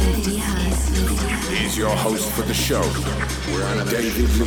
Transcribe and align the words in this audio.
This 0.00 0.16
is 0.16 0.24
50 0.24 0.36
Hertz. 0.38 1.48
He's 1.48 1.76
your 1.76 1.94
host 1.94 2.30
for 2.32 2.42
the 2.42 2.54
show, 2.54 2.80
We're 3.52 3.64
on 3.64 3.86
David 3.86 4.34
Lee. 4.38 4.46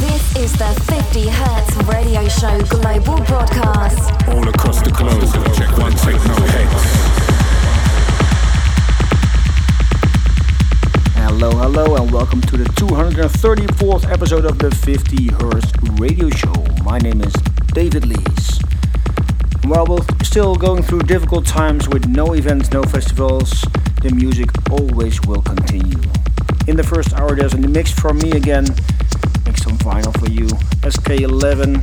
This 0.00 0.36
is 0.36 0.52
the 0.52 0.68
50 0.86 1.28
Hertz 1.28 1.76
radio 1.88 2.28
show 2.28 2.60
global 2.62 3.24
broadcast. 3.24 4.12
All 4.28 4.46
across 4.46 4.82
the 4.82 4.90
globe. 4.90 5.22
Check 5.54 5.78
one, 5.78 5.92
take 5.92 6.22
no 6.26 6.34
heads. 6.52 6.84
Hello, 11.16 11.52
hello, 11.52 11.96
and 11.96 12.12
welcome 12.12 12.42
to 12.42 12.58
the 12.58 12.64
234th 12.64 14.10
episode 14.12 14.44
of 14.44 14.58
the 14.58 14.70
50 14.70 15.28
Hertz 15.40 15.72
Radio 15.98 16.28
Show. 16.28 16.66
My 16.84 16.98
name 16.98 17.22
is 17.22 17.32
David 17.72 18.06
Lees. 18.06 18.60
While 19.64 19.86
we're 19.86 20.13
still 20.34 20.56
going 20.56 20.82
through 20.82 20.98
difficult 20.98 21.46
times 21.46 21.88
with 21.88 22.08
no 22.08 22.34
events, 22.34 22.72
no 22.72 22.82
festivals, 22.82 23.64
the 24.02 24.10
music 24.10 24.50
always 24.68 25.24
will 25.28 25.40
continue. 25.42 25.96
In 26.66 26.74
the 26.74 26.82
first 26.82 27.12
hour, 27.12 27.36
there's 27.36 27.54
a 27.54 27.58
mix 27.58 27.92
from 27.92 28.18
me 28.18 28.32
again, 28.32 28.64
mixed 29.46 29.62
some 29.62 29.78
vinyl 29.78 30.12
for 30.18 30.28
you. 30.28 30.46
SK11, 30.82 31.76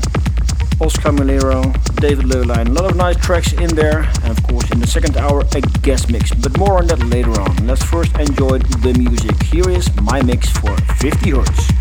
Oscar 0.82 1.12
Mulero, 1.12 1.64
David 2.02 2.26
Löhlein. 2.26 2.68
A 2.68 2.72
lot 2.72 2.92
of 2.92 2.98
nice 2.98 3.16
tracks 3.16 3.54
in 3.54 3.74
there, 3.74 4.02
and 4.22 4.38
of 4.38 4.44
course, 4.44 4.70
in 4.70 4.82
the 4.82 4.88
second 4.88 5.16
hour, 5.16 5.46
a 5.56 5.62
guest 5.82 6.12
mix. 6.12 6.34
But 6.34 6.58
more 6.58 6.80
on 6.80 6.88
that 6.88 7.00
later 7.06 7.32
on. 7.40 7.56
Let's 7.66 7.84
first 7.84 8.14
enjoy 8.20 8.58
the 8.58 8.94
music. 8.98 9.42
Here 9.44 9.70
is 9.70 9.88
my 10.02 10.22
mix 10.22 10.50
for 10.50 10.76
50 11.00 11.30
Hertz. 11.30 11.81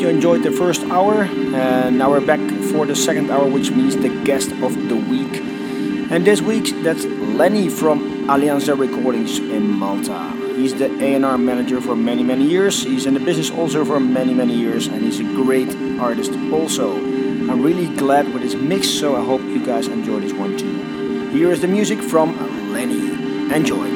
You 0.00 0.08
enjoyed 0.08 0.42
the 0.42 0.50
first 0.50 0.82
hour. 0.84 1.22
And 1.22 1.98
now 1.98 2.10
we're 2.10 2.24
back 2.24 2.40
for 2.72 2.86
the 2.86 2.96
second 2.96 3.30
hour, 3.30 3.48
which 3.48 3.70
means 3.70 3.96
the 3.96 4.10
guest 4.24 4.52
of 4.52 4.88
the 4.88 4.96
week. 4.96 5.40
And 6.10 6.24
this 6.24 6.40
week, 6.40 6.72
that's 6.82 7.04
Lenny 7.04 7.68
from 7.68 8.26
Alianza 8.28 8.78
Recordings 8.78 9.38
in 9.38 9.70
Malta. 9.70 10.32
He's 10.56 10.74
the 10.74 10.86
A&R 11.02 11.36
manager 11.36 11.80
for 11.80 11.96
many, 11.96 12.22
many 12.22 12.44
years. 12.44 12.82
He's 12.82 13.06
in 13.06 13.14
the 13.14 13.20
business 13.20 13.50
also 13.50 13.84
for 13.84 14.00
many, 14.00 14.32
many 14.32 14.54
years, 14.54 14.86
and 14.86 15.02
he's 15.02 15.20
a 15.20 15.24
great 15.24 15.74
artist 16.00 16.32
also. 16.52 16.96
I'm 16.96 17.62
really 17.62 17.94
glad 17.96 18.32
with 18.32 18.42
his 18.42 18.54
mix, 18.54 18.88
so 18.88 19.16
I 19.16 19.24
hope 19.24 19.42
you 19.42 19.64
guys 19.64 19.86
enjoy 19.86 20.20
this 20.20 20.32
one 20.32 20.56
too. 20.56 21.30
Here 21.30 21.52
is 21.52 21.60
the 21.60 21.68
music 21.68 22.00
from 22.00 22.72
Lenny. 22.72 23.54
Enjoy. 23.54 23.95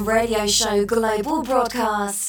Radio 0.00 0.46
Show 0.46 0.84
Global 0.84 1.42
Broadcast. 1.42 2.27